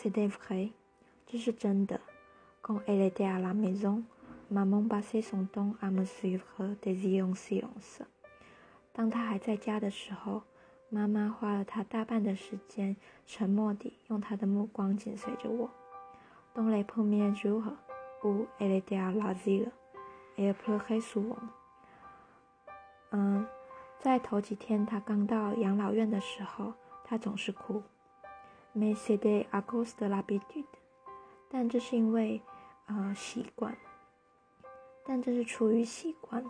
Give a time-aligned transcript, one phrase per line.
[0.00, 0.70] C'est vrai，
[1.26, 1.98] 这是真的。
[2.62, 4.04] Quand elle était à la maison,
[4.48, 8.02] maman passait son temps à me suivre des yeux en silence。
[8.92, 10.42] 当她还在家的时候，
[10.88, 12.94] 妈妈花了她大半的时间，
[13.26, 15.68] 沉默地用她的目光紧随着我。
[16.54, 17.64] Dans les premiers jours
[18.22, 19.72] où elle était à l'asile,
[20.36, 21.40] elle pleurait souvent。
[23.10, 23.44] 嗯，
[23.98, 27.82] 在头几天她刚到养老院的时候，她总是哭。
[28.78, 30.80] Mais c'était à cause de la b i t u d e。
[31.50, 32.40] 但这是因为。
[32.90, 33.76] 呃，习惯，
[35.04, 36.42] 但这是出于习惯。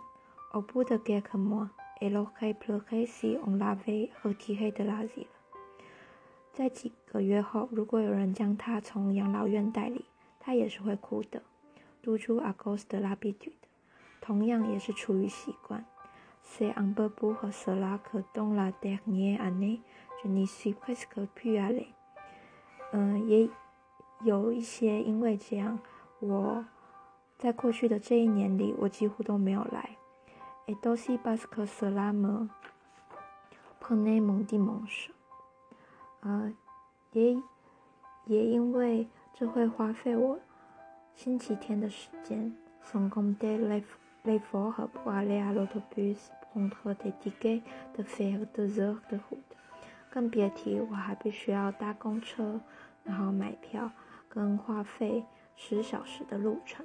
[0.53, 1.67] Au bout de quelques mois,
[1.99, 5.27] elle aurait pleuré si on l'avait retirée de la zi。
[6.53, 10.05] 在几个月后，如果有人将她从养老院带离，
[10.39, 11.41] 她也是会哭的。
[12.01, 13.51] Toujours à cause de l'habitude，
[14.21, 15.83] 同样也是出于习惯。
[16.41, 19.81] C'est un peu pour cela que dans la dernière année,
[20.23, 21.89] je n'y suis presque plus allée。
[22.91, 23.49] 嗯，也
[24.23, 25.79] 有一些因为这样。
[26.19, 26.65] 我
[27.37, 29.97] 在过去的这一年里，我几乎都没有来。
[30.67, 32.49] Aussi parce que cela me
[33.81, 35.09] prenait mon dimanche。
[36.21, 36.53] 呃，
[37.13, 37.41] 也
[38.25, 40.39] 也因为这会花费我
[41.15, 42.55] 星期天的时间。
[42.83, 43.57] Sans compter
[44.25, 47.61] l'effort pour aller à l'autobus, prendre des tickets,
[47.95, 49.48] de faire deux heures de route。
[50.10, 52.60] 更别提我还必须要搭公车，
[53.04, 53.90] 然后买票，
[54.28, 55.24] 跟花费。
[55.56, 56.84] 十小时的路程。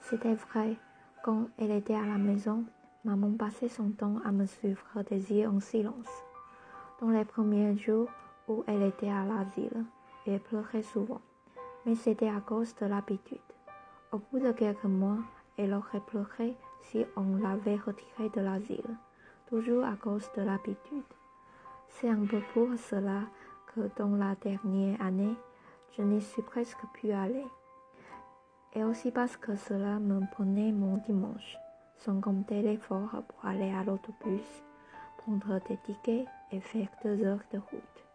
[0.00, 0.76] C'était vrai
[1.24, 2.64] quand elle était à la maison,
[3.02, 6.08] maman passait son temps à me suivre des yeux en silence.
[7.00, 8.08] Dans les premiers jours
[8.46, 9.84] où elle était à l'asile,
[10.26, 11.20] elle pleurait souvent,
[11.84, 13.38] mais c'était à cause de l'habitude.
[14.12, 15.18] Au bout de quelques mois,
[15.56, 18.96] elle aurait pleuré si on l'avait retirée de l'asile,
[19.48, 21.02] toujours à cause de l'habitude.
[21.99, 23.21] C'est un peu pour cela
[23.73, 25.35] que dans la dernière année,
[25.97, 27.47] je n'y suis presque plus allée.
[28.75, 31.57] Et aussi parce que cela me prenait mon dimanche,
[31.95, 34.63] sans compter l'effort pour aller à l'autobus,
[35.17, 38.06] prendre des tickets et faire deux heures de route.